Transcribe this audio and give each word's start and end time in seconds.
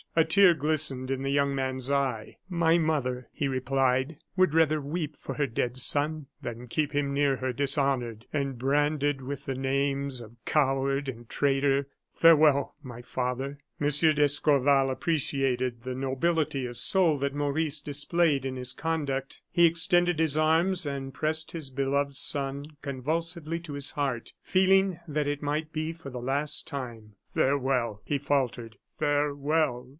A 0.15 0.25
tear 0.25 0.53
glistened 0.53 1.09
in 1.09 1.21
the 1.21 1.29
young 1.31 1.55
man's 1.55 1.89
eye. 1.89 2.37
"My 2.49 2.77
mother," 2.77 3.29
he 3.31 3.47
replied, 3.47 4.17
"would 4.35 4.53
rather 4.53 4.81
weep 4.81 5.15
for 5.15 5.35
her 5.35 5.47
dead 5.47 5.77
son 5.77 6.25
than 6.41 6.67
keep 6.67 6.91
him 6.91 7.13
near 7.13 7.37
her 7.37 7.53
dishonored, 7.53 8.25
and 8.33 8.57
branded 8.57 9.21
with 9.21 9.45
the 9.45 9.55
names 9.55 10.19
of 10.19 10.35
coward 10.43 11.07
and 11.07 11.29
traitor. 11.29 11.87
Farewell! 12.13 12.75
my 12.83 13.01
father." 13.01 13.59
M. 13.79 13.87
d'Escorval 13.87 14.89
appreciated 14.89 15.83
the 15.83 15.95
nobility 15.95 16.65
of 16.65 16.77
soul 16.77 17.17
that 17.19 17.35
Maurice 17.35 17.79
displayed 17.79 18.43
in 18.43 18.57
his 18.57 18.73
conduct. 18.73 19.41
He 19.51 19.65
extended 19.65 20.19
his 20.19 20.35
arms, 20.37 20.85
and 20.85 21.13
pressed 21.13 21.51
his 21.51 21.69
beloved 21.69 22.17
son 22.17 22.65
convulsively 22.81 23.59
to 23.61 23.73
his 23.73 23.91
heart, 23.91 24.33
feeling 24.41 24.99
that 25.07 25.27
it 25.27 25.43
might 25.43 25.71
be 25.71 25.93
for 25.93 26.09
the 26.09 26.19
last 26.19 26.67
time. 26.67 27.13
"Farewell!" 27.33 28.01
he 28.03 28.17
faltered, 28.17 28.75
"farewell!" 28.99 29.87